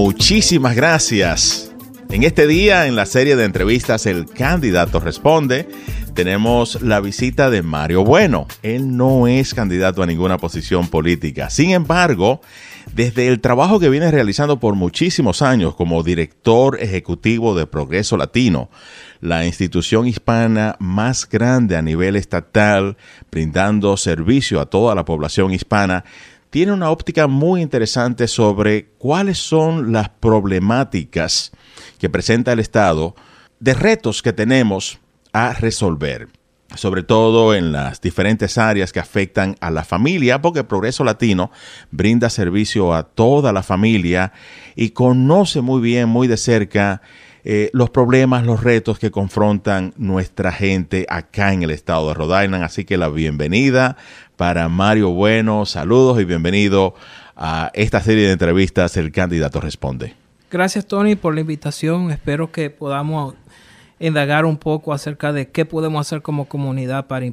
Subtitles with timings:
[0.00, 1.72] Muchísimas gracias.
[2.08, 5.68] En este día, en la serie de entrevistas El candidato responde,
[6.14, 8.46] tenemos la visita de Mario Bueno.
[8.62, 11.50] Él no es candidato a ninguna posición política.
[11.50, 12.40] Sin embargo,
[12.94, 18.70] desde el trabajo que viene realizando por muchísimos años como director ejecutivo de Progreso Latino,
[19.20, 22.96] la institución hispana más grande a nivel estatal,
[23.32, 26.04] brindando servicio a toda la población hispana,
[26.50, 31.52] tiene una óptica muy interesante sobre cuáles son las problemáticas
[31.98, 33.14] que presenta el Estado
[33.60, 34.98] de retos que tenemos
[35.32, 36.28] a resolver
[36.74, 41.50] sobre todo en las diferentes áreas que afectan a la familia, porque Progreso Latino
[41.90, 44.32] brinda servicio a toda la familia
[44.76, 47.00] y conoce muy bien, muy de cerca,
[47.44, 52.44] eh, los problemas, los retos que confrontan nuestra gente acá en el estado de Rhode
[52.44, 52.64] Island.
[52.64, 53.96] Así que la bienvenida
[54.36, 56.94] para Mario Bueno, saludos y bienvenido
[57.36, 60.14] a esta serie de entrevistas El Candidato Responde.
[60.50, 63.34] Gracias Tony por la invitación, espero que podamos
[64.00, 67.26] indagar un poco acerca de qué podemos hacer como comunidad para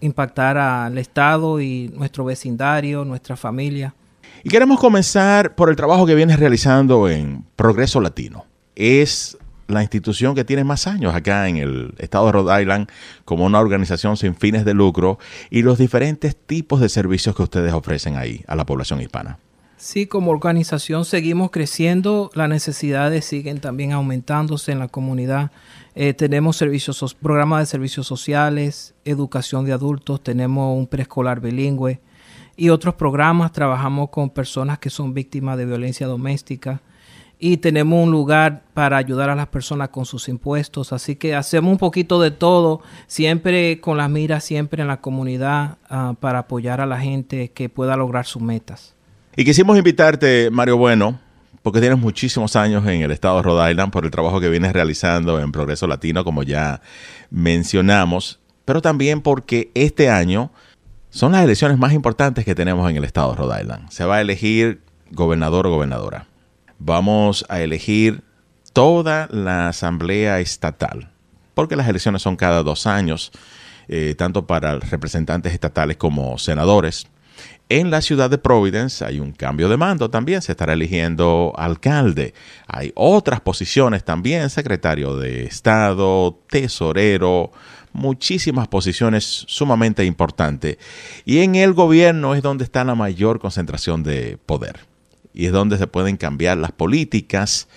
[0.00, 3.94] impactar al Estado y nuestro vecindario, nuestra familia.
[4.42, 8.44] Y queremos comenzar por el trabajo que vienes realizando en Progreso Latino.
[8.76, 12.88] Es la institución que tiene más años acá en el estado de Rhode Island
[13.24, 15.18] como una organización sin fines de lucro
[15.50, 19.38] y los diferentes tipos de servicios que ustedes ofrecen ahí a la población hispana.
[19.76, 25.50] Sí, como organización seguimos creciendo, las necesidades siguen también aumentándose en la comunidad.
[25.94, 32.00] Eh, tenemos servicios, programas de servicios sociales, educación de adultos, tenemos un preescolar bilingüe
[32.56, 33.52] y otros programas.
[33.52, 36.80] Trabajamos con personas que son víctimas de violencia doméstica
[37.38, 40.92] y tenemos un lugar para ayudar a las personas con sus impuestos.
[40.92, 45.78] Así que hacemos un poquito de todo, siempre con las miras, siempre en la comunidad,
[45.88, 48.94] ah, para apoyar a la gente que pueda lograr sus metas.
[49.36, 51.18] Y quisimos invitarte, Mario Bueno,
[51.62, 54.72] porque tienes muchísimos años en el estado de Rhode Island por el trabajo que vienes
[54.72, 56.82] realizando en Progreso Latino, como ya
[57.30, 60.50] mencionamos, pero también porque este año
[61.10, 63.90] son las elecciones más importantes que tenemos en el estado de Rhode Island.
[63.90, 66.26] Se va a elegir gobernador o gobernadora.
[66.78, 68.22] Vamos a elegir
[68.72, 71.10] toda la asamblea estatal,
[71.54, 73.32] porque las elecciones son cada dos años,
[73.88, 77.06] eh, tanto para representantes estatales como senadores.
[77.68, 82.34] En la ciudad de Providence hay un cambio de mando también, se estará eligiendo alcalde.
[82.66, 87.52] Hay otras posiciones también, secretario de Estado, tesorero,
[87.92, 90.76] muchísimas posiciones sumamente importantes.
[91.24, 94.93] Y en el gobierno es donde está la mayor concentración de poder.
[95.34, 97.68] Y es donde se pueden cambiar las políticas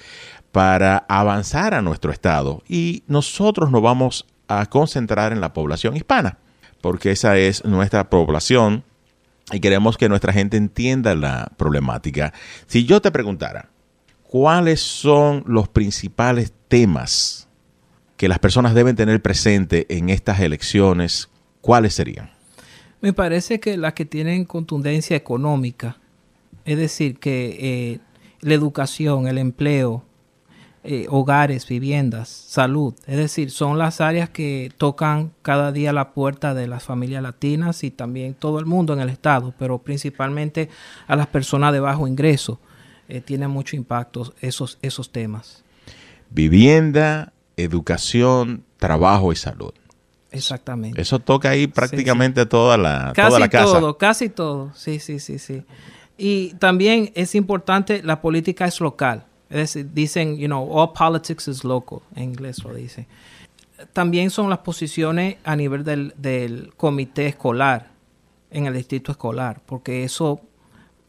[0.52, 2.64] para avanzar a nuestro Estado.
[2.68, 6.38] Y nosotros nos vamos a concentrar en la población hispana,
[6.82, 8.84] porque esa es nuestra población
[9.52, 12.34] y queremos que nuestra gente entienda la problemática.
[12.66, 13.70] Si yo te preguntara,
[14.24, 17.48] ¿cuáles son los principales temas
[18.18, 21.30] que las personas deben tener presente en estas elecciones?
[21.62, 22.32] ¿Cuáles serían?
[23.00, 25.98] Me parece que las que tienen contundencia económica,
[26.68, 28.00] es decir, que eh,
[28.42, 30.04] la educación, el empleo,
[30.84, 32.94] eh, hogares, viviendas, salud.
[33.08, 37.86] Es decir, son las áreas que tocan cada día la puerta de las familias latinas
[37.86, 40.68] y también todo el mundo en el Estado, pero principalmente
[41.08, 42.60] a las personas de bajo ingreso.
[43.08, 45.64] Eh, tienen mucho impacto esos, esos temas.
[46.30, 49.72] Vivienda, educación, trabajo y salud.
[50.32, 51.02] Exactamente.
[51.02, 53.64] Eso toca ahí prácticamente toda la, toda la casa.
[53.64, 54.72] Casi todo, casi todo.
[54.76, 55.64] Sí, sí, sí, sí.
[56.18, 59.26] Y también es importante, la política es local.
[59.50, 63.08] Es decir, dicen, you know, all politics is local, en inglés lo dice.
[63.94, 67.92] También son las posiciones a nivel del, comité escolar,
[68.50, 70.42] en el distrito escolar, porque eso,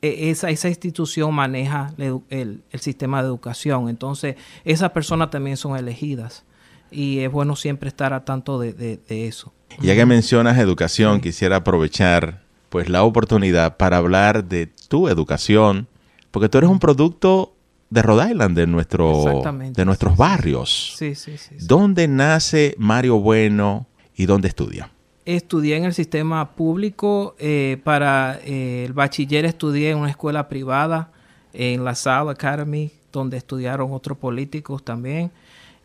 [0.02, 1.92] e, esa, esa institución maneja
[2.28, 3.88] el, sistema de educación.
[3.88, 6.44] Entonces, esas personas también son elegidas.
[6.90, 9.52] Y es bueno siempre estar a tanto de, eso.
[9.80, 15.86] Ya que mencionas educación, quisiera aprovechar pues la oportunidad para hablar de tu educación,
[16.30, 17.54] porque tú eres un producto
[17.90, 19.42] de Rhode Island, de, nuestro,
[19.72, 20.94] de nuestros barrios.
[20.96, 24.90] Sí, sí, sí, ¿Dónde nace Mario Bueno y dónde estudia?
[25.24, 27.34] Estudié en el sistema público.
[27.38, 31.10] Eh, para eh, el bachiller estudié en una escuela privada,
[31.52, 35.30] en la Salle Academy, donde estudiaron otros políticos también.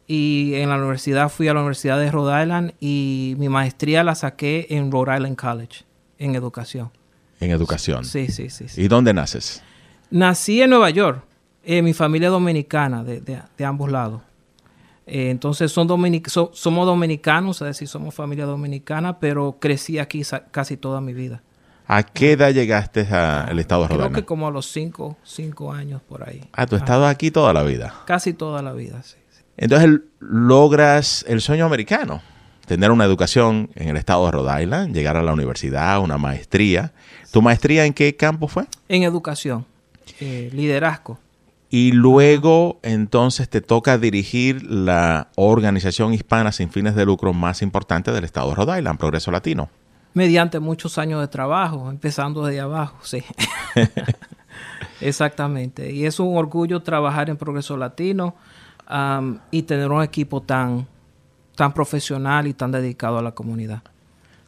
[0.05, 4.15] Y en la universidad fui a la Universidad de Rhode Island y mi maestría la
[4.15, 5.85] saqué en Rhode Island College,
[6.19, 6.91] en educación.
[7.43, 8.05] En educación.
[8.05, 8.65] Sí, sí, sí.
[8.77, 9.61] ¿Y dónde naces?
[10.09, 11.23] Nací en Nueva York.
[11.63, 14.21] Eh, mi familia es dominicana, de, ambos lados.
[15.05, 15.87] Eh, entonces son
[16.53, 21.41] somos dominicanos, es decir, somos familia dominicana, pero crecí aquí casi toda mi vida.
[21.87, 25.73] ¿A qué edad llegaste al estado de Rhode Creo que como a los cinco, cinco
[25.73, 26.41] años por ahí.
[26.53, 27.93] Ah, tú has estado aquí toda la vida.
[28.05, 29.17] Casi toda la vida, sí.
[29.31, 29.43] sí.
[29.57, 32.21] Entonces logras el sueño americano,
[32.65, 36.93] tener una educación en el estado de Rhode Island, llegar a la universidad, una maestría.
[37.31, 38.65] ¿Tu maestría en qué campo fue?
[38.89, 39.65] En educación,
[40.19, 41.19] eh, liderazgo.
[41.69, 48.11] Y luego entonces te toca dirigir la organización hispana sin fines de lucro más importante
[48.11, 49.69] del estado de Rhode Island, Progreso Latino.
[50.13, 53.23] Mediante muchos años de trabajo, empezando desde abajo, sí.
[55.01, 55.91] Exactamente.
[55.91, 58.35] Y es un orgullo trabajar en Progreso Latino
[59.49, 60.87] y tener un equipo tan,
[61.55, 63.81] tan profesional y tan dedicado a la comunidad.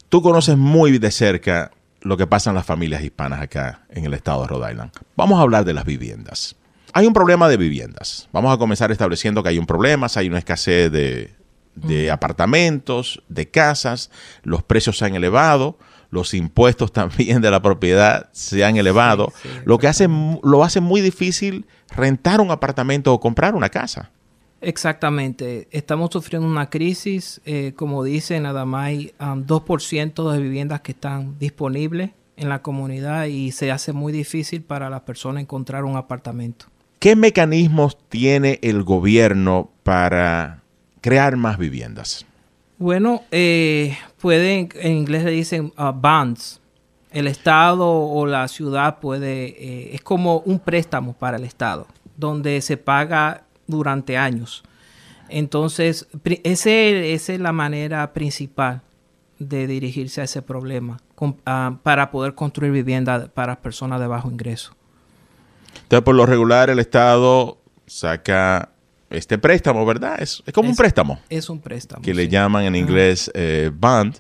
[0.10, 1.72] Tú conoces muy de cerca
[2.02, 4.92] lo que pasa en las familias hispanas acá en el estado de Rhode Island.
[5.16, 6.56] Vamos a hablar de las viviendas.
[6.94, 8.30] Hay un problema de viviendas.
[8.32, 11.36] Vamos a comenzar estableciendo que hay un problema, hay una escasez de,
[11.76, 14.10] de apartamentos, de casas,
[14.44, 15.78] los precios se han elevado,
[16.10, 20.64] los impuestos también de la propiedad se han elevado, Sí, sí, lo que hace, lo
[20.64, 21.66] hace muy difícil
[21.96, 24.12] rentar un apartamento o comprar una casa.
[24.66, 25.68] Exactamente.
[25.72, 27.40] Estamos sufriendo una crisis.
[27.46, 32.62] eh, como dice, nada más hay um, 2% de viviendas que están disponibles en la
[32.62, 36.66] comunidad y se hace muy difícil para las personas encontrar un apartamento.
[36.98, 40.64] ¿Qué mecanismos tiene el gobierno para
[41.00, 42.26] crear más viviendas?
[42.80, 46.60] Bueno, eh, pueden, en inglés le dicen uh, bonds.
[47.12, 52.60] El Estado o la ciudad puede, eh, es como un préstamo para el Estado, donde
[52.62, 54.64] se paga durante años.
[55.30, 56.08] Entonces,
[56.44, 58.82] ese, esa es la manera principal
[59.40, 64.30] de dirigirse a ese problema, con- ah, para poder construir vivienda para personas de bajo
[64.30, 64.74] ingreso.
[65.84, 68.70] Entonces, por lo regular, el Estado saca
[69.10, 70.22] este préstamo, ¿verdad?
[70.22, 72.02] Es, es como un préstamo, Es un préstamo.
[72.02, 74.16] que le llaman en inglés eh, bond.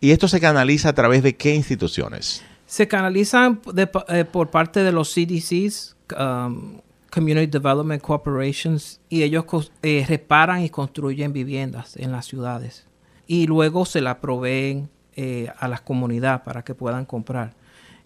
[0.00, 2.42] ¿Y esto se canaliza a través de qué instituciones?
[2.66, 6.78] Se canalizan de eh, por parte de los CDCs, um,
[7.10, 12.86] Community Development Corporations, y ellos eh, reparan y construyen viviendas en las ciudades.
[13.26, 17.54] Y luego se la proveen eh, a las comunidades para que puedan comprar.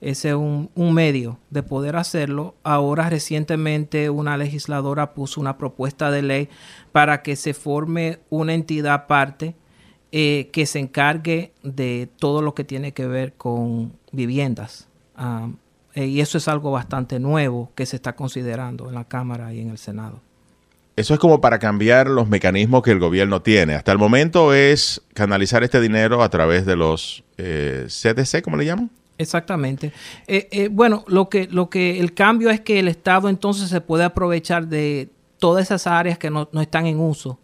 [0.00, 2.54] Ese es un, medio de poder hacerlo.
[2.62, 6.48] Ahora recientemente una legisladora puso una propuesta de ley
[6.92, 9.54] para que se forme una entidad aparte
[10.12, 14.88] eh, que se encargue de todo lo que tiene que ver con viviendas.
[15.14, 15.56] Am,
[15.94, 19.61] eh, y eso es algo bastante nuevo que se está considerando en la Cámara y
[19.61, 20.20] en el Senado.
[20.96, 23.75] Eso es como para cambiar los mecanismos que el gobierno tiene.
[23.75, 28.64] Hasta el momento es canalizar este dinero a través de los eh, CDC, ¿cómo le
[28.64, 28.91] llaman?
[29.19, 29.93] Exactamente.
[30.29, 33.81] Eh, eh, bueno, lo que, lo que el cambio es que el Estado entonces se
[33.81, 35.08] puede aprovechar de
[35.38, 37.41] todas esas áreas que no, no están en uso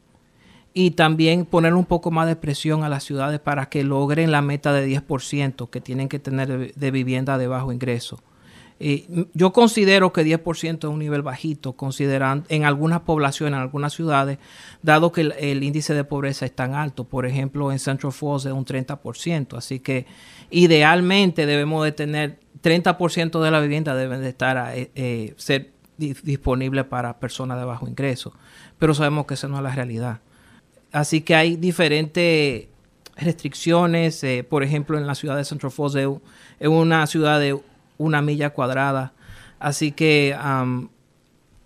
[0.72, 4.42] y también poner un poco más de presión a las ciudades para que logren la
[4.42, 8.20] meta de 10% que tienen que tener de, de vivienda de bajo ingreso.
[9.34, 14.38] Yo considero que 10% es un nivel bajito, considerando en algunas poblaciones, en algunas ciudades,
[14.82, 17.04] dado que el, índice de pobreza es tan alto.
[17.04, 19.58] Por ejemplo, en Central Falls es un 30%.
[19.58, 20.06] Así que
[20.50, 26.14] idealmente debemos de tener 30% de la vivienda deben de estar eh, eh, ser di-
[26.22, 28.32] disponible para personas de bajo ingreso.
[28.78, 30.20] Pero sabemos que esa no es la realidad.
[30.90, 32.66] Así que hay diferentes
[33.16, 34.24] restricciones.
[34.24, 37.60] eh, por ejemplo, en la ciudad de Central Falls es una ciudad de
[38.00, 39.12] una milla cuadrada.
[39.58, 40.88] Así que am,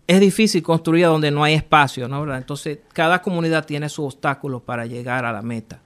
[0.07, 2.21] es difícil construir donde no hay espacio, ¿no?
[2.21, 2.39] ¿verdad?
[2.39, 5.81] Entonces, cada comunidad tiene sus obstáculos para llegar a la meta.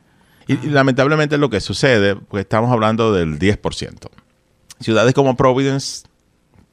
[0.47, 4.09] Y, y lamentablemente lo que sucede, pues estamos hablando del 10%.
[4.81, 6.05] Ciudades como Providence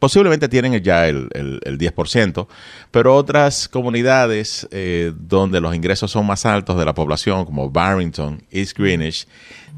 [0.05, 2.47] posiblemente tienen ya el, el- el 10%,
[2.91, 8.43] pero otras comunidades eh, donde los ingresos son más altos de la población, como Barrington,
[8.51, 9.27] East Greenwich,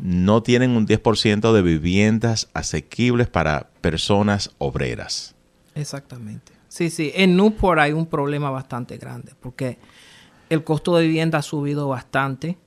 [0.02, 5.34] no tienen un 10% de viviendas asequibles para personas obreras.
[5.76, 6.52] Exactamente.
[6.68, 7.14] Sí, sí.
[7.16, 9.78] En Newport hay un problema bastante grande porque
[10.50, 12.58] el costo de vivienda ha subido bastante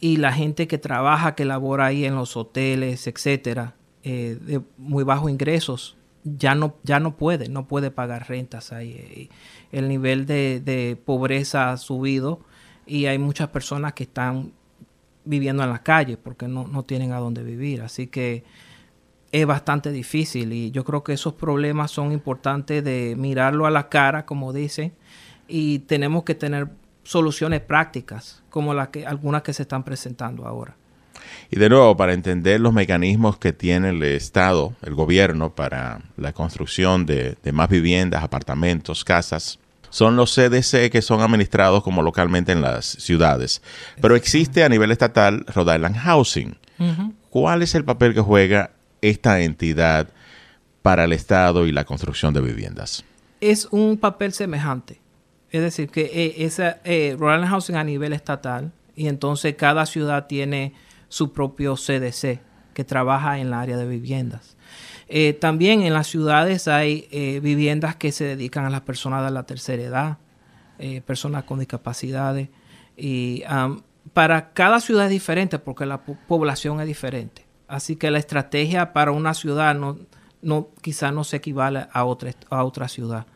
[0.00, 5.02] y la gente que trabaja, que labora ahí en los hoteles, etcétera, eh, de muy
[5.04, 8.92] bajos ingresos, ya no, ya no puede, no puede pagar rentas ahí.
[8.92, 9.28] Eh,
[9.72, 12.40] El nivel de, de pobreza ha subido
[12.86, 14.52] y hay muchas personas que están
[15.24, 17.82] viviendo en las calles porque no, no tienen a dónde vivir.
[17.82, 18.44] Así que
[19.32, 23.88] es bastante difícil y yo creo que esos problemas son importantes de mirarlo a la
[23.88, 24.92] cara, como dicen,
[25.46, 26.68] y tenemos que tener
[27.02, 30.76] soluciones prácticas como las que algunas que se están presentando ahora.
[31.50, 36.32] Y de nuevo, para entender los mecanismos que tiene el Estado, el gobierno, para la
[36.32, 39.58] construcción de, de más viviendas, apartamentos, casas,
[39.90, 43.60] son los CDC que son administrados como localmente en las ciudades.
[44.00, 46.56] Pero existe a nivel estatal Rhode Island Housing.
[47.28, 48.70] ¿Cuál es el papel que juega
[49.02, 50.08] esta entidad
[50.80, 53.04] para el Estado y la construcción de viviendas?
[53.40, 55.00] Es un papel semejante.
[55.50, 60.26] Es decir, que eh, esa eh, Rural Housing a nivel estatal y entonces cada ciudad
[60.26, 60.72] tiene
[61.10, 62.40] su propio CDC
[62.72, 64.56] que trabaja en el área de viviendas.
[65.08, 67.06] Eh, también en las ciudades hay
[67.42, 70.18] viviendas que se dedican a las personas de la tercera edad,
[71.04, 72.48] personas con discapacidades.
[72.96, 73.42] Y
[74.14, 77.44] para cada ciudad es diferente porque la población es diferente.
[77.70, 79.98] Así que la estrategia para una ciudad no,
[80.42, 83.26] no quizás no se equivale a otra, a otra ciudad.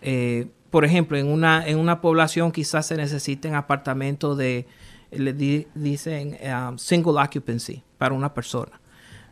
[0.00, 4.66] Eh, por ejemplo, en una, en una población quizás se necesiten apartamentos de,
[5.12, 5.32] le
[5.74, 8.80] dicen um, single occupancy para una persona,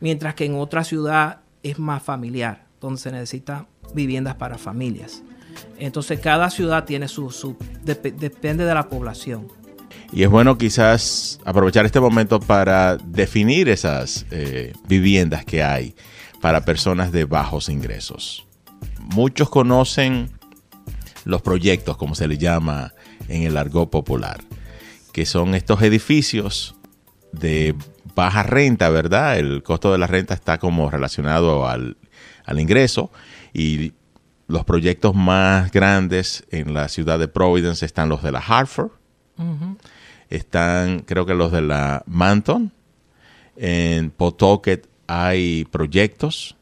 [0.00, 5.22] mientras que en otra ciudad es más familiar, donde se necesitan viviendas para familias.
[5.78, 9.48] Entonces cada ciudad tiene su, su depende de la población.
[10.12, 15.94] Y es bueno quizás aprovechar este momento para definir esas eh, viviendas que hay
[16.40, 18.46] para personas de bajos ingresos.
[18.98, 20.30] Muchos conocen
[21.24, 22.94] los proyectos, como se le llama
[23.28, 24.40] en el argot popular,
[25.12, 26.74] que son estos edificios
[27.32, 27.74] de
[28.14, 29.38] baja renta, ¿verdad?
[29.38, 31.96] El costo de la renta está como relacionado al,
[32.56, 33.12] ingreso
[33.52, 33.92] y
[34.48, 38.90] los proyectos más grandes en la ciudad de Providence están los de la Hartford,
[40.28, 42.72] están creo que los de la Manton,
[43.56, 46.56] en Pawtucket hay proyectos,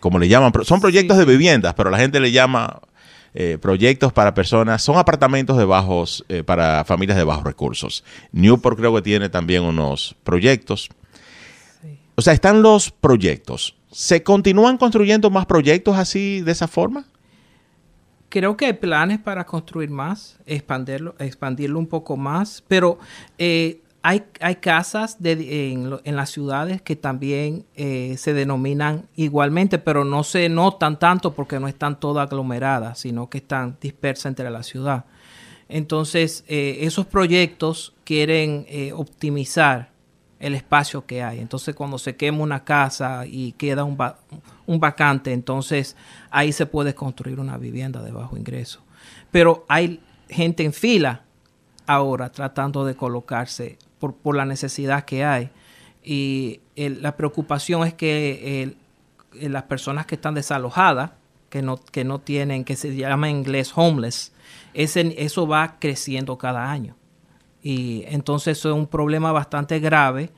[0.00, 2.80] como le llaman, son proyectos de viviendas, pero la gente le llama
[3.38, 8.02] eh, proyectos para personas, son apartamentos de bajos, eh, para familias de bajos recursos.
[8.32, 10.88] Newport creo que tiene también unos proyectos.
[12.14, 13.76] O sea, están los proyectos.
[13.92, 17.04] ¿Se continúan construyendo más proyectos así, de esa forma?
[18.30, 22.98] Creo que hay planes para construir más, expandirlo, expandirlo un poco más, pero
[23.36, 30.48] eh, hay, casas en, las ciudades que también eh, se denominan igualmente, pero no se
[30.48, 35.06] notan tanto porque no están todas aglomeradas, sino que están dispersas entre la ciudad.
[35.68, 39.90] Entonces, eh, esos proyectos quieren eh, optimizar
[40.38, 41.40] el espacio que hay.
[41.40, 45.96] Entonces, cuando se quema una casa y queda un vacante, entonces
[46.30, 48.84] ahí se puede construir una vivienda de bajo ingreso.
[49.32, 51.22] Pero hay gente en fila
[51.86, 55.50] ahora tratando de colocarse por, la necesidad que hay.
[56.02, 58.76] Y la preocupación es que
[59.32, 61.12] las personas que están desalojadas,
[61.50, 64.32] que no, que no tienen, que se llama en inglés homeless,
[64.74, 66.96] ese, eso va creciendo cada año.
[67.62, 70.30] Y entonces eso es un problema bastante grave.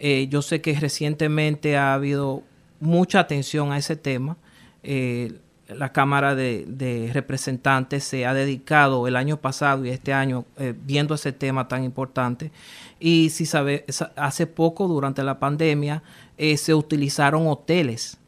[0.00, 2.42] Eh, yo sé que recientemente ha habido
[2.80, 4.36] mucha atención a ese tema.
[4.82, 10.74] Eh, la Cámara de, Representantes se ha dedicado el año pasado y este año eh,
[10.76, 12.52] viendo ese tema tan importante.
[13.00, 13.84] Y si sabe,
[14.16, 16.02] hace poco, durante la pandemia,
[16.36, 18.18] eh, se utilizaron hoteles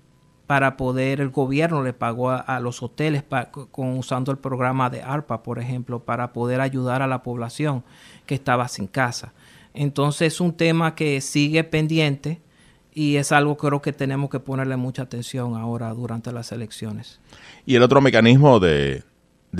[0.46, 3.24] para poder, el gobierno le pagó a, los hoteles
[3.72, 7.82] con, usando el programa de ARPA, por ejemplo, para poder ayudar a la población
[8.26, 9.32] que estaba sin casa.
[9.74, 12.40] Entonces es un tema que sigue pendiente
[12.96, 17.20] y es algo que creo que tenemos que ponerle mucha atención ahora durante las elecciones.
[17.66, 19.04] Y el otro mecanismo de,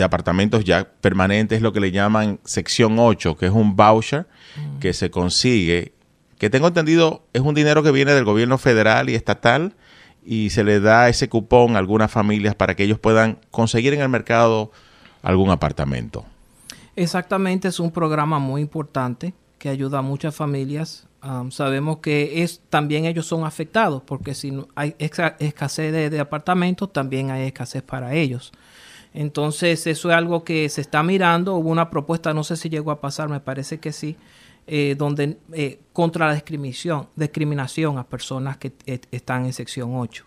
[0.03, 4.27] apartamentos ya permanentes es lo que le llaman sección 8, que es un voucher
[4.57, 4.79] mm.
[4.79, 5.93] que se consigue,
[6.39, 9.75] que tengo entendido es un dinero que viene del gobierno federal y estatal
[10.25, 14.01] y se le da ese cupón a algunas familias para que ellos puedan conseguir en
[14.01, 14.73] el mercado
[15.21, 16.25] algún apartamento.
[16.97, 21.07] Exactamente, es un programa muy importante que ayuda a muchas familias
[21.51, 27.83] sabemos que también ellos son afectados porque si hay escasez de, apartamentos, también hay escasez
[27.83, 28.53] para ellos.
[29.15, 31.55] Entonces, eso es algo que se está mirando.
[31.55, 34.17] Hubo una propuesta, no sé si llegó a pasar, me parece que sí,
[34.67, 40.25] eh, donde eh, contra la discriminación, discriminación a personas que eh, están en sección 8.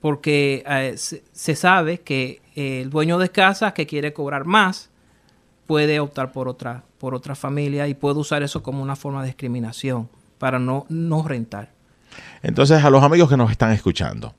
[0.00, 0.64] Porque
[0.96, 4.90] se, se, sabe que el dueño de casa que quiere cobrar más
[5.66, 9.28] puede optar por otra, por otra familia y puede usar eso como una forma de
[9.28, 10.10] discriminación
[10.44, 11.72] para no, no rentar.
[12.42, 14.34] Entonces, a los amigos que nos están escuchando,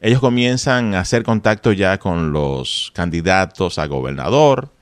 [0.00, 4.72] ellos comienzan a hacer contacto ya con los candidatos a gobernador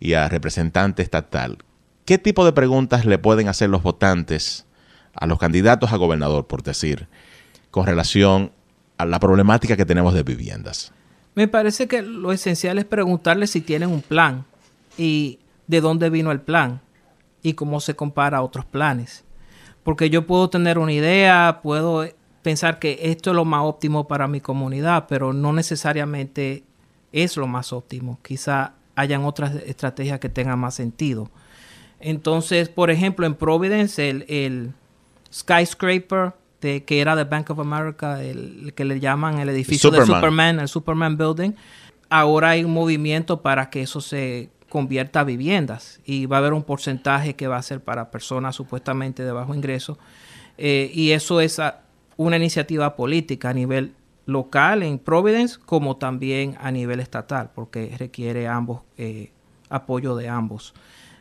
[0.00, 1.58] y a representante estatal.
[2.06, 4.64] ¿Qué tipo de preguntas le pueden hacer los votantes
[5.12, 7.06] a los candidatos a gobernador, por decir,
[7.70, 8.52] con relación
[8.96, 10.94] a la problemática que tenemos de viviendas?
[11.34, 14.46] Me parece que lo esencial es preguntarles si tienen un plan
[14.96, 16.80] y de dónde vino el plan
[17.42, 19.27] y cómo se compara a otros planes
[19.88, 22.06] porque yo puedo tener una idea, puedo
[22.42, 26.62] pensar que esto es lo más óptimo para mi comunidad, pero no necesariamente
[27.10, 28.18] es lo más óptimo.
[28.22, 31.30] Quizá hayan otras estrategias que tengan más sentido.
[32.00, 34.74] Entonces, por ejemplo, en Providence, el,
[35.32, 40.04] skyscraper de, que era de Bank of America, el, que le llaman el edificio de
[40.04, 41.52] Superman, el Superman Building.
[42.10, 46.52] Ahora hay un movimiento para que eso se convierta a viviendas y va a haber
[46.52, 49.98] un porcentaje que va a ser para personas supuestamente de bajo ingreso.
[50.58, 51.60] Eh, y eso es
[52.16, 53.94] una iniciativa política a nivel
[54.26, 59.30] local en Providence como también a nivel estatal, porque requiere ambos eh,
[59.70, 60.74] apoyo de ambos.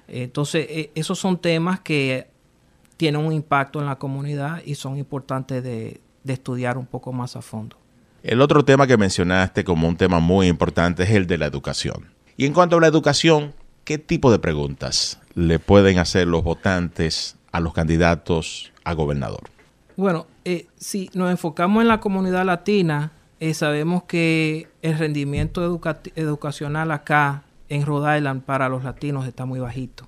[0.08, 2.28] Entonces, eh, esos son temas que
[2.98, 7.36] tienen un impacto en la comunidad y son importantes de, de estudiar un poco más
[7.36, 7.78] a fondo.
[8.24, 12.17] El otro tema que mencionaste como un tema muy importante es el de la educación.
[12.40, 17.36] Y en cuanto a la educación, ¿qué tipo de preguntas le pueden hacer los votantes
[17.52, 19.50] a los candidatos a gobernador?
[19.96, 25.82] Bueno, eh, si nos enfocamos en la comunidad latina, eh, sabemos que el rendimiento
[26.16, 30.08] educacional acá en Rhode Island para los latinos está muy bajito.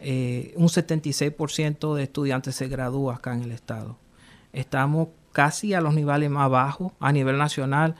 [0.00, 3.96] Eh, un 76% de estudiantes se gradúa acá en el estado.
[4.52, 7.94] Estamos casi a los niveles más bajos a nivel nacional.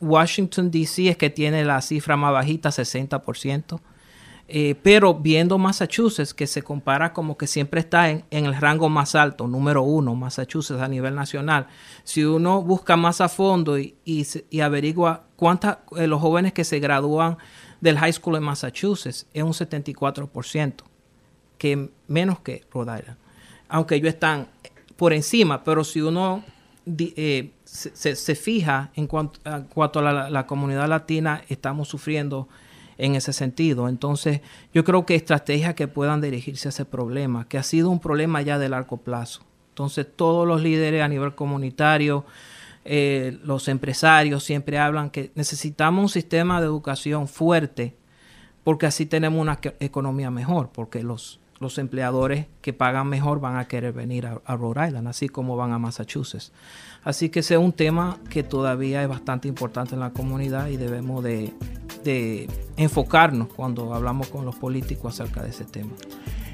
[0.00, 1.08] Washington, D.C.
[1.08, 3.80] es que tiene la cifra más bajita, 60%.
[4.48, 9.16] Eh, pero viendo Massachusetts, que se compara como que siempre está en, el rango más
[9.16, 11.66] alto, número uno, Massachusetts a nivel nacional,
[12.04, 14.26] si uno busca más a fondo y,
[14.62, 17.38] averigua cuántos eh, los jóvenes que se gradúan
[17.80, 20.74] del high school en Massachusetts, es un 74%,
[21.58, 23.18] que menos que Rhode Island.
[23.68, 24.46] Aunque ellos están
[24.94, 26.44] por encima, pero si uno
[26.86, 32.48] eh, se, fija en cuanto, a la comunidad latina, estamos sufriendo
[32.98, 33.88] en ese sentido.
[33.88, 34.40] Entonces,
[34.72, 38.42] yo creo que estrategias que puedan dirigirse a ese problema, que ha sido un problema
[38.42, 39.42] ya de largo plazo.
[39.70, 42.24] Entonces, todos los líderes a nivel comunitario,
[42.84, 47.94] eh, los empresarios siempre hablan que necesitamos un sistema de educación fuerte
[48.66, 53.66] porque así tenemos una economía mejor, porque los, los empleadores que pagan mejor van a
[53.66, 56.52] querer venir a, Rhode Island, así como van a Massachusetts.
[57.02, 60.76] Así que ese es un tema que todavía es bastante importante en la comunidad y
[60.76, 61.54] debemos de,
[62.76, 65.92] enfocarnos cuando hablamos con los políticos acerca de ese tema.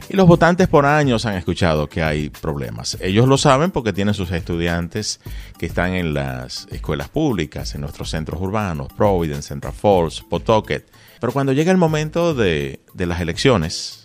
[0.08, 2.98] Y los votantes por años han escuchado que hay problemas.
[3.00, 5.20] Ellos lo saben porque tienen sus estudiantes
[5.58, 10.90] que están en las escuelas públicas, en nuestros centros urbanos, Providence, Central Falls, Pawtucket.
[11.20, 14.01] Pero cuando llega el momento de, de las elecciones,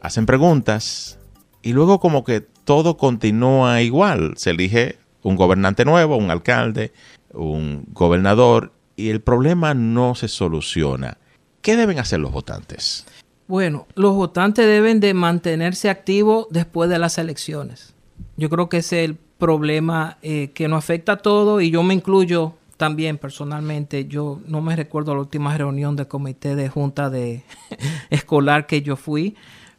[0.00, 1.18] hacen preguntas
[1.62, 4.34] y luego como que todo continúa igual.
[4.36, 6.92] Se elige un gobernante nuevo, un alcalde,
[7.32, 11.18] un gobernador y el problema no se soluciona.
[11.62, 13.06] ¿Qué deben hacer los votantes?
[13.46, 17.94] Bueno, los votantes deben de mantenerse activos después de las elecciones.
[18.36, 21.82] Yo creo que ese es el problema eh, que nos afecta a todos y yo
[21.82, 24.06] me incluyo también personalmente.
[24.06, 27.42] Yo no me recuerdo la última reunión del comité de junta de
[28.10, 29.36] escolar que yo fui,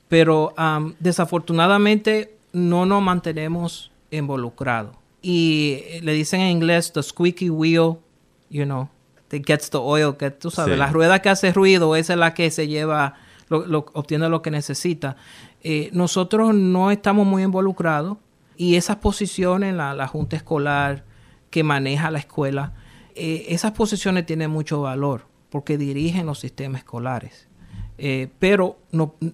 [0.10, 0.54] pero
[1.00, 4.96] desafortunadamente no nos mantenemos involucrados.
[5.22, 7.98] Y le dicen en inglés the squeaky wheel,
[8.50, 8.90] you know,
[9.30, 12.34] that gets the oil, que tú sabes, la rueda que hace ruido, esa es la
[12.34, 13.16] que se lleva,
[13.50, 15.16] lo, obtiene lo que necesita.
[15.62, 18.18] Eh, nosotros no estamos muy involucrados
[18.58, 21.06] y esas posiciones, la, la junta escolar
[21.50, 22.74] que maneja la escuela,
[23.16, 27.49] eh, esas posiciones tienen mucho valor porque dirigen los sistemas escolares.
[28.02, 28.78] Eh, pero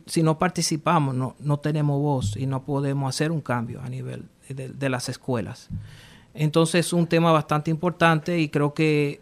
[0.08, 4.90] si no participamos, no, tenemos voz y no podemos hacer un cambio a nivel de,
[4.90, 5.70] las escuelas.
[6.34, 9.22] Entonces es un tema bastante importante y creo que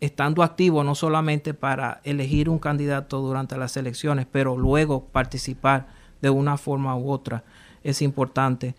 [0.00, 5.86] estando activo no solamente para elegir un candidato durante las elecciones, pero luego participar
[6.20, 7.44] de una forma u otra
[7.84, 8.74] es importante.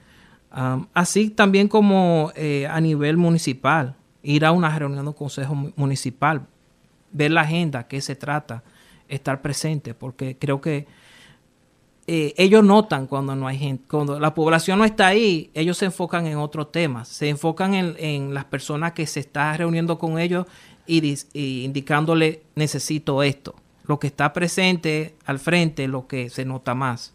[0.93, 6.45] así también como eh, a nivel municipal, ir a una reunión del consejo municipal,
[7.13, 8.63] ver la agenda, qué se trata,
[9.13, 10.87] estar presente, porque creo que
[12.05, 15.85] eh, ellos notan cuando no hay gente, cuando la población no está ahí, ellos se
[15.85, 20.45] enfocan en otros temas, se enfocan en, las personas que se están reuniendo con ellos
[20.85, 21.17] y,
[21.63, 23.55] indicándole necesito esto,
[23.87, 27.13] lo que está presente al frente, lo que se nota más.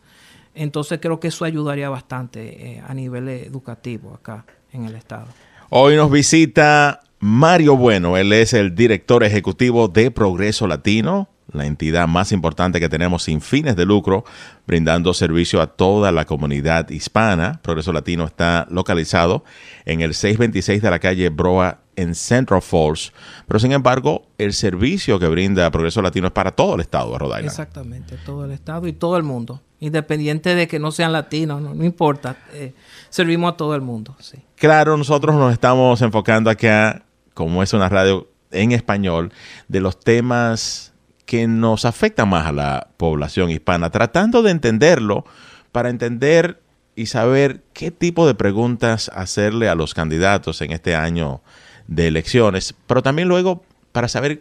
[0.55, 5.27] Entonces creo que eso ayudaría bastante eh, a nivel educativo acá en el estado.
[5.69, 12.07] Hoy nos visita Mario Bueno, él es el director ejecutivo de Progreso Latino la entidad
[12.07, 14.25] más importante que tenemos sin fines de lucro,
[14.67, 17.61] brindando servicio a toda la comunidad hispana.
[17.63, 19.45] Progreso Latino está localizado
[19.85, 23.13] en el 626 de la calle Broa en Central Falls,
[23.49, 27.19] pero sin embargo el servicio que brinda Progreso Latino es para todo el estado de
[27.19, 27.47] Rhode Island.
[27.47, 31.85] Exactamente, todo el estado y todo el mundo, independiente de que no sean latinos, no,
[31.85, 32.73] importa, eh,
[33.09, 34.15] servimos a todo el mundo.
[34.21, 34.39] Sí.
[34.55, 39.33] Claro, nosotros nos estamos enfocando acá, como es una radio en español,
[39.67, 40.93] de los temas
[41.29, 45.27] que nos afecta más a la población hispana, tratando de entenderlo
[45.73, 46.63] para entender
[46.97, 51.43] y saber qué tipo de preguntas hacerle a los candidatos en este año
[51.87, 53.63] de elecciones, pero también luego
[53.93, 54.41] para saber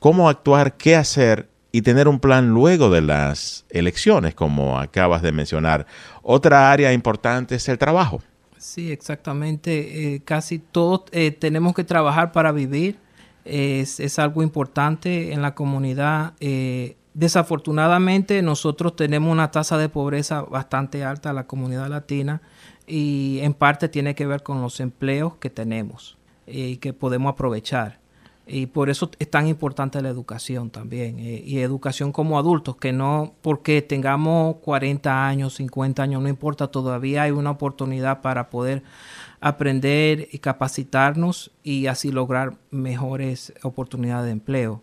[0.00, 5.30] cómo actuar, qué hacer y tener un plan luego de las elecciones, como acabas de
[5.30, 5.86] mencionar.
[6.20, 8.24] Otra área importante es el trabajo.
[8.58, 10.14] Sí, exactamente.
[10.14, 13.03] Eh, casi todos eh, tenemos que trabajar para vivir.
[13.44, 16.32] Es, es, algo importante en la comunidad.
[16.40, 22.42] Eh, desafortunadamente nosotros tenemos una tasa de pobreza bastante alta en la comunidad latina
[22.86, 28.03] y en parte tiene que ver con los empleos que tenemos y que podemos aprovechar.
[28.46, 31.18] Y por eso es tan importante la educación también.
[31.18, 36.68] Eh, y educación como adultos, que no porque tengamos 40 años, 50 años, no importa,
[36.68, 38.82] todavía hay una oportunidad para poder
[39.40, 44.82] aprender y capacitarnos y así lograr mejores oportunidades de empleo.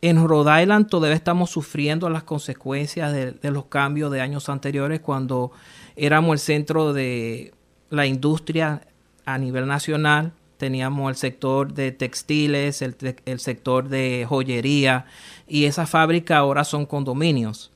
[0.00, 5.00] En Rhode Island todavía estamos sufriendo las consecuencias de, de los cambios de años anteriores
[5.00, 5.50] cuando
[5.96, 7.52] éramos el centro de
[7.90, 8.82] la industria
[9.24, 15.06] a nivel nacional teníamos el sector de textiles, el, sector de joyería
[15.46, 17.70] y esas fábricas ahora son condominios.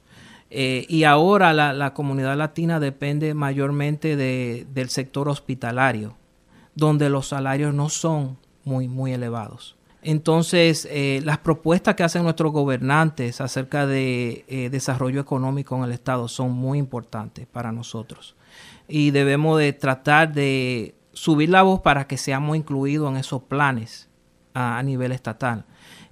[0.51, 6.15] Eh, y ahora la, comunidad latina depende mayormente del sector hospitalario,
[6.75, 9.77] donde los salarios no son muy, muy elevados.
[10.03, 15.93] Entonces, eh, las propuestas que hacen nuestros gobernantes acerca de eh, desarrollo económico en el
[15.93, 18.35] Estado son muy importantes para nosotros.
[18.89, 24.09] Y debemos de tratar de subir la voz para que seamos incluidos en esos planes
[24.55, 25.65] a, nivel estatal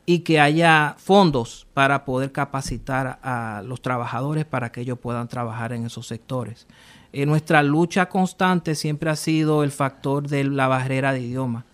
[0.06, 5.72] y que haya fondos para poder capacitar a los trabajadores para que ellos puedan trabajar
[5.72, 6.66] en esos sectores.
[7.12, 11.64] Eh, nuestra lucha constante siempre ha sido el factor de la barrera de idioma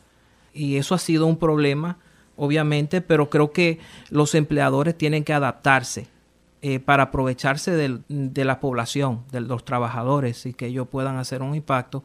[0.52, 1.98] y eso ha sido un problema,
[2.36, 3.78] obviamente, pero creo que
[4.10, 6.08] los empleadores tienen que adaptarse
[6.62, 7.70] eh, para aprovecharse
[8.08, 12.02] de la población, de los trabajadores y que ellos puedan hacer un impacto.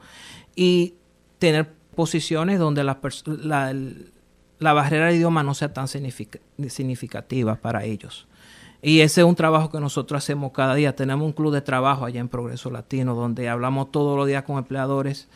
[0.56, 0.96] Y
[1.42, 3.00] tener posiciones donde la,
[4.60, 8.28] la, barrera de idioma no sea tan significativa para ellos.
[8.84, 10.96] Y ese es un trabajo que nosotros hacemos cada día.
[10.96, 14.60] Tenemos un club de trabajo allá en Progreso Latino donde hablamos todos los días con
[14.60, 15.30] empleadores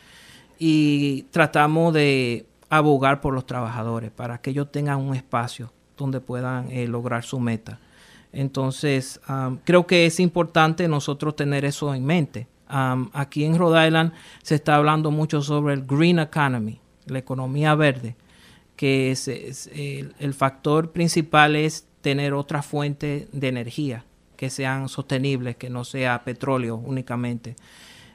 [0.59, 6.69] y tratamos de abogar por los trabajadores para que ellos tengan un espacio donde puedan
[6.69, 7.79] eh, lograr su meta.
[8.31, 9.19] Entonces,
[9.63, 14.75] creo que es importante nosotros tener eso en mente aquí en Rhode Island se está
[14.75, 18.15] hablando mucho sobre el green economy, la economía verde,
[18.75, 19.15] que
[20.19, 26.23] el, factor principal es tener otra fuente de energía que sean sostenibles, que no sea
[26.23, 27.55] petróleo únicamente.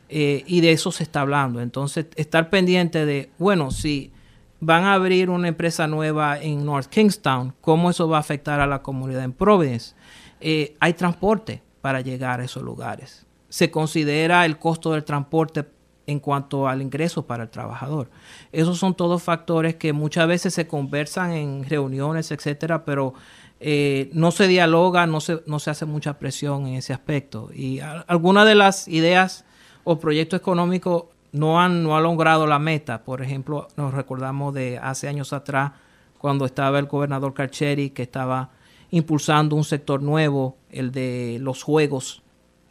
[0.09, 1.63] Eh, y de eso se está hablando.
[1.63, 4.13] Entonces, estar pendiente de, bueno, si
[4.59, 8.67] van a abrir una empresa nueva en North Kingstown, ¿cómo eso va a afectar a
[8.67, 9.95] la comunidad en Providence?
[10.41, 15.67] Eh, hay transporte para llegar a esos lugares se considera el costo del transporte
[16.07, 18.11] en cuanto al ingreso para el trabajador.
[18.53, 23.13] Esos son todos factores que muchas veces se conversan en reuniones, etcétera, pero
[23.61, 27.51] eh, no se dialoga, no se, no se hace mucha presión en ese aspecto.
[27.53, 29.45] Y algunas de las ideas
[29.85, 33.05] o proyectos económicos no han, no logrado la meta.
[33.05, 35.73] Por ejemplo, nos recordamos de hace años atrás,
[36.19, 38.51] cuando estaba el gobernador Carcheri, que estaba
[38.91, 42.23] impulsando un sector nuevo, el de los juegos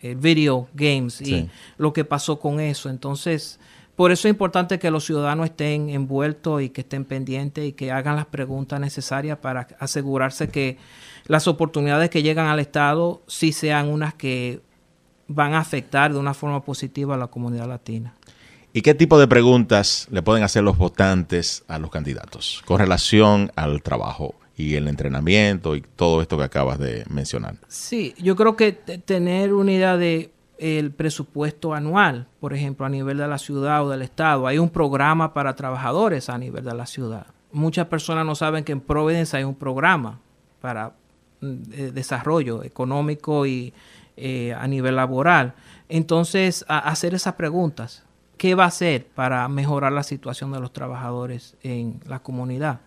[0.02, 2.90] eh, video games y lo que pasó con eso.
[2.90, 3.60] Entonces,
[3.96, 7.92] por eso es importante que los ciudadanos estén envueltos y que estén pendientes y que
[7.92, 10.78] hagan las preguntas necesarias para asegurarse que
[11.26, 14.62] las oportunidades que llegan al Estado sí sean unas que
[15.28, 18.16] van a afectar de una forma positiva a la comunidad latina.
[18.72, 23.52] ¿Y qué tipo de preguntas le pueden hacer los votantes a los candidatos con relación
[23.56, 27.56] al trabajo y el entrenamiento y todo esto que acabas de mencionar.
[27.70, 33.20] Sí, yo creo que tener una idea de el presupuesto anual, por ejemplo, a nivel
[33.20, 36.86] de la ciudad o del estado, hay un programa para trabajadores a nivel de la
[36.86, 37.28] ciudad.
[37.54, 40.20] Muchas personas no saben que en Providence hay un programa
[40.60, 40.92] para
[41.40, 43.74] mm, desarrollo económico y
[44.18, 45.54] eh, a nivel laboral.
[45.88, 48.04] Entonces, hacer esas preguntas.
[48.36, 52.82] ¿Qué va a hacer para mejorar la situación de los trabajadores en la comunidad?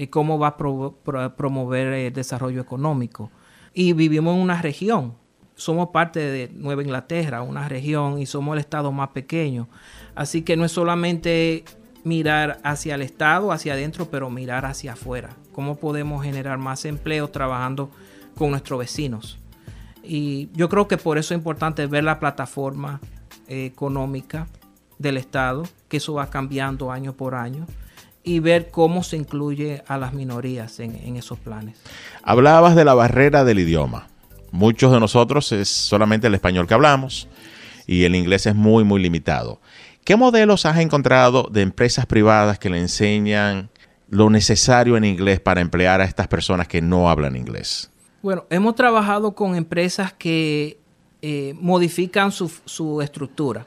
[0.00, 3.30] Y cómo va a promover el desarrollo económico.
[3.74, 5.12] Y vivimos en una región,
[5.56, 9.68] somos parte de Nueva Inglaterra, una región, y somos el estado más pequeño.
[10.14, 11.64] Así que no es solamente
[12.02, 15.36] mirar hacia el estado, hacia adentro, pero mirar hacia afuera.
[15.52, 17.90] ¿Cómo podemos generar más empleo trabajando
[18.38, 19.38] con nuestros vecinos?
[20.02, 23.02] Y yo creo que por eso es importante ver la plataforma
[23.48, 24.46] eh, económica
[24.98, 27.66] del Estado, que eso va cambiando año por año
[28.22, 31.78] y ver cómo se incluye a las minorías en, esos planes.
[32.22, 34.08] Hablabas de la barrera del idioma.
[34.52, 37.28] Muchos de nosotros es solamente el español que hablamos
[37.86, 39.60] y el inglés es muy, muy limitado.
[40.04, 43.70] ¿Qué modelos has encontrado de empresas privadas que le enseñan
[44.08, 47.90] lo necesario en inglés para emplear a estas personas que no hablan inglés?
[48.22, 50.78] Bueno, hemos trabajado con empresas que
[51.22, 53.66] eh, modifican su, su, estructura.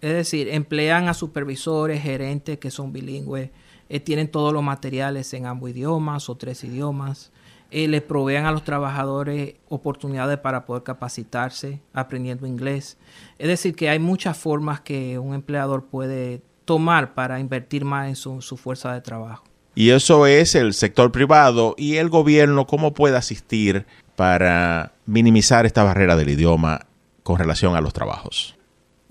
[0.00, 3.50] Es decir, emplean a supervisores, gerentes que son bilingües,
[3.92, 7.30] eh, tienen todos los materiales en ambos idiomas o tres idiomas.
[7.70, 12.96] Eh, les provean a los trabajadores oportunidades para poder capacitarse aprendiendo inglés.
[13.38, 18.16] Es decir, que hay muchas formas que un empleador puede tomar para invertir más en
[18.16, 19.44] su, su fuerza de trabajo.
[19.74, 23.84] Y eso es el sector privado y el gobierno, ¿cómo puede asistir
[24.16, 26.86] para minimizar esta barrera del idioma
[27.22, 28.56] con relación a los trabajos?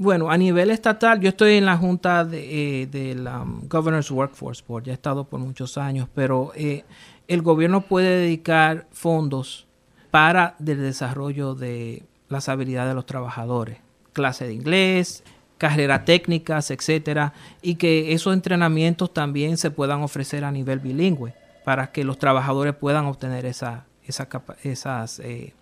[0.02, 4.64] Bueno, a nivel estatal, yo estoy en la junta de, eh, la um, Governor's Workforce
[4.68, 6.86] Board, ya he estado por muchos años, pero eh,
[7.28, 9.68] el gobierno puede dedicar fondos
[10.10, 13.78] para el desarrollo de las habilidades de los trabajadores,
[14.12, 15.24] clase de inglés,
[15.60, 21.92] carreras técnicas, etcétera, y que esos entrenamientos también se puedan ofrecer a nivel bilingüe para
[21.92, 24.28] que los trabajadores puedan obtener esa, esa
[24.64, 25.54] esas eh,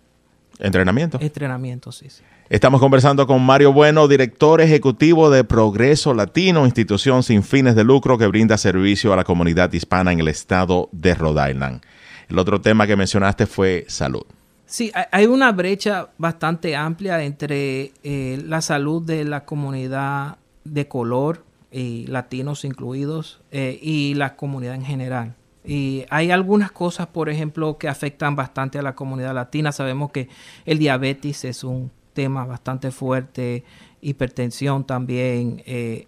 [0.58, 1.20] entrenamientos.
[1.20, 2.22] Entrenamientos, sí, sí.
[2.50, 8.18] Estamos conversando con Mario Bueno, director ejecutivo de Progreso Latino, institución sin fines de lucro
[8.18, 11.80] que brinda servicio a la comunidad hispana en el estado de Rhode Island.
[12.28, 14.24] El otro tema que mencionaste fue salud.
[14.66, 21.44] Sí, hay una brecha bastante amplia entre eh, la salud de la comunidad de color
[21.70, 25.36] y latinos incluidos eh, y la comunidad en general.
[25.64, 29.70] Y hay algunas cosas, por ejemplo, que afectan bastante a la comunidad latina.
[29.70, 30.28] Sabemos que
[30.66, 33.64] el diabetes es un tema bastante fuerte,
[34.02, 35.62] hipertensión también.
[35.64, 36.06] Eh,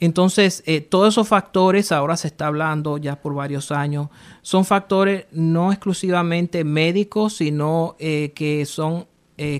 [0.00, 4.08] entonces, eh, todos esos factores, ahora se está hablando ya por varios años,
[4.40, 9.06] son factores no exclusivamente médicos, sino eh, que son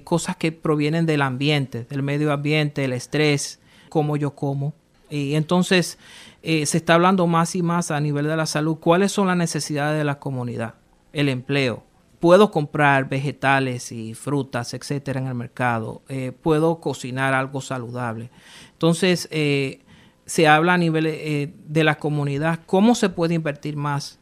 [0.04, 4.74] cosas que provienen del ambiente, del medio ambiente, el estrés, cómo yo como.
[5.10, 5.98] Y entonces
[6.40, 9.98] se está hablando más y más a nivel de la salud, cuáles son las necesidades
[9.98, 10.74] de la comunidad,
[11.12, 11.82] el empleo,
[12.22, 16.02] puedo comprar vegetales y frutas, etcétera, en el mercado.
[16.08, 18.30] Eh, puedo cocinar algo saludable.
[18.74, 19.80] Entonces, eh,
[20.24, 24.20] se habla a nivel eh, de la comunidad cómo se puede invertir más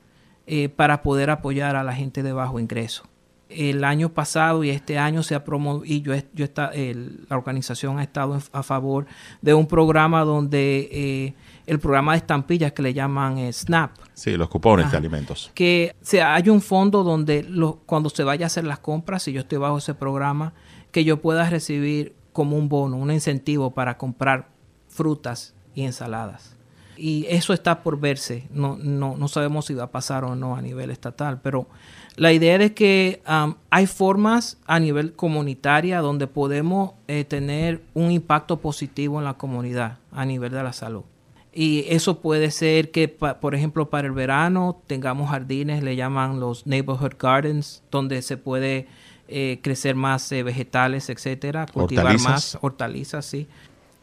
[0.75, 3.05] para poder apoyar a la gente de bajo ingreso.
[3.51, 8.03] El año pasado y este año se ha promovido, y yo, yo la organización ha
[8.03, 9.07] estado a favor
[9.43, 11.37] de un programa donde
[11.71, 13.93] el programa de estampillas que le llaman eh, SNAP.
[14.13, 15.53] Sí, los cupones de alimentos.
[15.55, 17.47] Que se, hay un fondo donde
[17.87, 20.53] cuando se vaya a hacer las compras, si yo estoy bajo ese programa,
[20.91, 24.49] que yo pueda recibir como un bono, un incentivo para comprar
[24.89, 26.57] frutas y ensaladas.
[26.97, 28.49] Y eso está por verse.
[28.53, 31.69] No, no, no sabemos si va a pasar o no a nivel estatal, pero
[32.17, 38.11] la idea es que um, hay formas a nivel comunitaria donde podemos eh, tener un
[38.11, 41.05] impacto positivo en la comunidad a nivel de la salud.
[41.53, 46.67] Y eso puede ser que, por ejemplo, para el verano tengamos jardines, le llaman los
[46.67, 48.87] neighborhood gardens, donde se puede
[49.27, 53.49] eh, crecer más eh, vegetales, etcétera, cultivar más hortalizas, sí.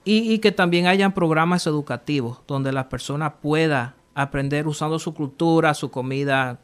[0.03, 5.73] Y, y, que también hayan programas educativos donde la persona pueda aprender usando su cultura,
[5.73, 6.59] su comida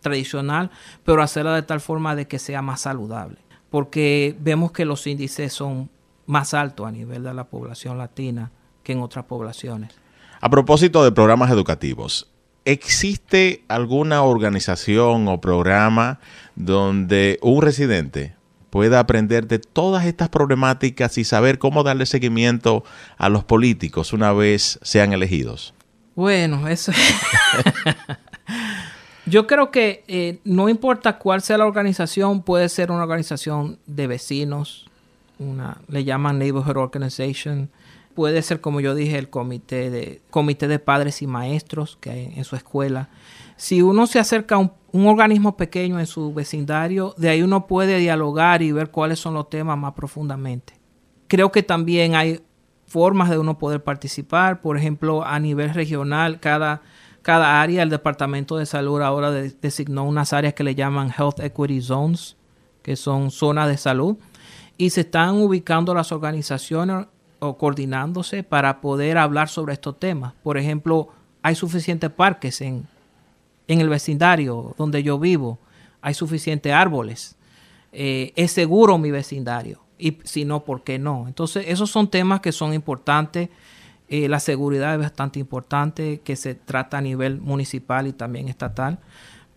[0.00, 0.70] tradicional,
[1.04, 3.38] pero hacerla de tal forma de que sea más saludable.
[3.70, 5.88] Porque vemos que los índices son
[6.26, 8.50] más altos a nivel de la población latina
[8.82, 9.99] que en otras poblaciones.
[10.42, 12.26] A propósito de programas educativos,
[12.64, 16.18] ¿existe alguna organización o programa
[16.56, 18.34] donde un residente
[18.70, 22.84] pueda aprender de todas estas problemáticas y saber cómo darle seguimiento
[23.18, 25.74] a los políticos una vez sean elegidos?
[26.14, 26.90] Bueno, eso...
[29.26, 34.06] Yo creo que eh, no importa cuál sea la organización, puede ser una organización de
[34.06, 34.88] vecinos,
[35.38, 37.68] una, le llaman Neighborhood Organization,
[38.20, 42.32] Puede ser, como yo dije, el comité de, comité de padres y maestros que hay
[42.36, 43.08] en su escuela.
[43.56, 47.96] Si uno se acerca a un, organismo pequeño en su vecindario, de ahí uno puede
[47.96, 50.74] dialogar y ver cuáles son los temas más profundamente.
[51.28, 52.42] Creo que también hay
[52.86, 54.60] formas de uno poder participar.
[54.60, 56.82] Por ejemplo, a nivel regional, cada,
[57.22, 61.80] cada área, el Departamento de Salud ahora designó unas áreas que le llaman Health Equity
[61.80, 62.36] Zones,
[62.82, 64.18] que son zonas de salud,
[64.76, 67.06] y se están ubicando las organizaciones
[67.40, 70.34] o coordinándose para poder hablar sobre estos temas.
[70.42, 71.08] Por ejemplo,
[71.42, 72.86] hay suficientes parques en,
[73.66, 75.58] en el vecindario donde yo vivo,
[76.02, 77.36] hay suficientes árboles,
[77.92, 81.26] eh, es seguro mi vecindario y si no, ¿por qué no?
[81.26, 83.48] Entonces, esos son temas que son importantes.
[84.08, 88.98] Eh, la seguridad es bastante importante, que se trata a nivel municipal y también estatal,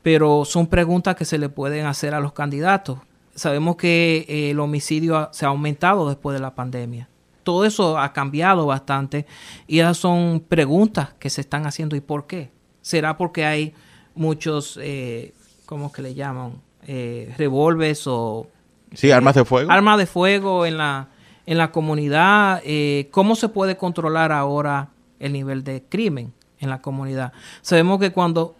[0.01, 2.99] pero son preguntas que se le pueden hacer a los candidatos.
[3.35, 7.09] Sabemos que eh, el homicidio se ha aumentado después de la pandemia
[7.43, 9.25] todo eso ha cambiado bastante
[9.67, 11.95] y esas son preguntas que se están haciendo.
[11.95, 12.51] ¿Y por qué?
[12.81, 13.73] ¿Será porque hay
[14.15, 15.33] muchos, eh,
[15.65, 16.61] ¿cómo que le llaman?
[16.87, 18.47] Eh, revólveres o...
[18.93, 19.71] Sí, armas de fuego.
[19.71, 21.09] Armas de fuego en la,
[21.45, 22.61] en la comunidad.
[22.65, 27.33] Eh, ¿Cómo se puede controlar ahora el nivel de crimen en la comunidad?
[27.61, 28.55] Sabemos que cuando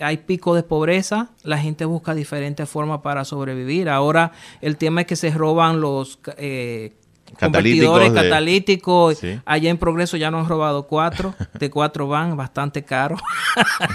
[0.00, 3.88] hay pico de pobreza, la gente busca diferentes formas para sobrevivir.
[3.88, 6.94] Ahora el tema es que se roban los eh,
[7.36, 9.20] convertidores catalíticos.
[9.44, 13.16] Allá en Progreso ya nos han robado cuatro, de cuatro van, bastante caro.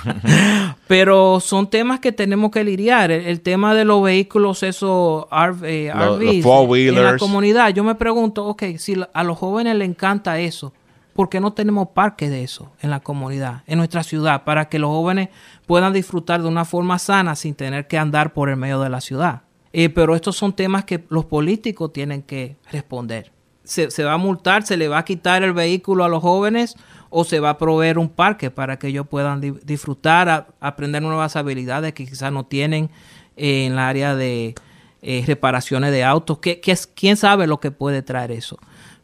[0.88, 3.12] Pero son temas que tenemos que lidiar.
[3.12, 5.26] El, tema de los vehículos, esos
[5.64, 7.70] eh, RVs, en la comunidad.
[7.70, 10.74] Yo me pregunto, ok, si a los jóvenes les encanta eso,
[11.14, 14.80] ¿por qué no tenemos parques de eso en la comunidad, en nuestra ciudad, para que
[14.80, 15.30] los jóvenes
[15.66, 19.02] puedan disfrutar de una forma sana sin tener que andar por el medio de la
[19.02, 19.42] ciudad?
[19.74, 23.32] Eh, pero estos son temas que los políticos tienen que responder.
[23.64, 26.76] Se, va a multar, se le va a quitar el vehículo a los jóvenes
[27.10, 31.94] o se va a proveer un parque para que ellos puedan disfrutar, aprender nuevas habilidades
[31.94, 32.90] que quizás no tienen
[33.38, 34.56] eh, en el área de
[35.02, 36.40] eh, reparaciones de autos.
[36.40, 36.60] ¿Qué,
[36.96, 38.58] quién sabe lo que puede traer eso?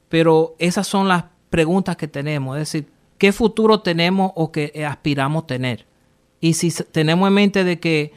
[0.10, 5.48] Pero esas son las preguntas que tenemos, es decir, ¿qué futuro tenemos o que aspiramos
[5.48, 5.86] tener?
[6.42, 8.14] Y si tenemos en mente de que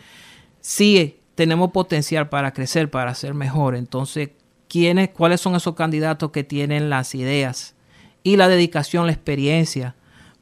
[0.60, 3.74] sí tenemos potencial para crecer, para ser mejor.
[3.74, 4.28] Entonces,
[4.68, 7.74] ¿quiénes, ¿cuáles son esos candidatos que tienen las ideas
[8.22, 9.94] y la dedicación, la experiencia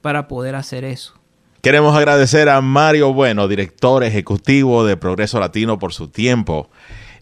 [0.02, 1.14] para poder hacer eso?
[1.62, 6.68] Queremos agradecer a Mario Bueno, director ejecutivo de Progreso Latino, por su tiempo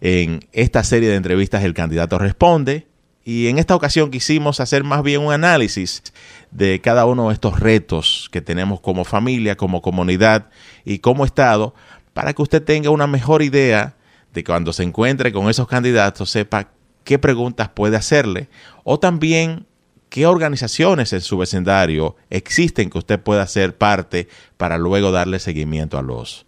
[0.01, 2.87] en esta serie de entrevistas El Candidato Responde.
[3.27, 6.03] Y en esta ocasión quisimos hacer más bien un análisis
[6.51, 10.49] de cada uno de estos retos que tenemos como familia, como comunidad
[10.87, 11.75] y como Estado
[12.17, 13.95] para que usted tenga una mejor idea
[14.33, 16.71] de cuando se encuentre con esos candidatos, sepa
[17.05, 18.49] qué preguntas puede hacerle
[18.85, 19.67] o también
[20.09, 25.99] qué organizaciones en su vecindario existen que usted pueda ser parte para luego darle seguimiento
[25.99, 26.47] a los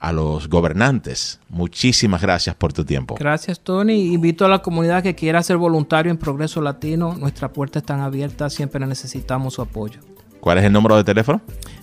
[0.00, 1.38] a los gobernantes.
[1.50, 3.16] Muchísimas gracias por tu tiempo.
[3.18, 4.14] Gracias, Tony.
[4.14, 7.14] Invito a la comunidad que quiera ser voluntario en Progreso Latino.
[7.14, 10.00] Nuestras puertas están abiertas, siempre necesitamos su apoyo.
[10.40, 11.42] ¿Cuál es el número de teléfono?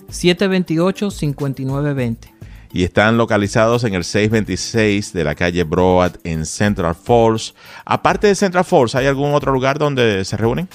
[0.10, 2.34] 728-5920
[2.76, 7.56] y están localizados en el 626 de la calle Broad en Central Falls.
[7.86, 10.68] Aparte de Central Falls, ¿hay algún otro lugar donde se reúnen?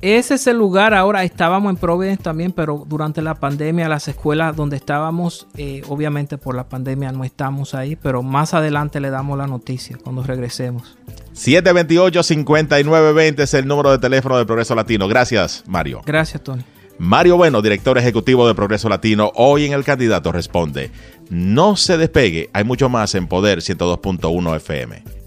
[0.00, 4.56] Ese es el lugar, ahora estábamos en Providence también, pero durante la pandemia las escuelas
[4.56, 9.36] donde estábamos, eh, obviamente por la pandemia no estamos ahí, pero más adelante le damos
[9.36, 10.96] la noticia cuando regresemos.
[11.34, 15.06] 728-5920 es el número de teléfono de Progreso Latino.
[15.06, 16.00] Gracias, Mario.
[16.06, 16.64] Gracias, Tony.
[16.98, 20.90] Mario Bueno, director ejecutivo de Progreso Latino, hoy en El Candidato responde,
[21.30, 25.17] no se despegue, hay mucho más en Poder 102.1 FM.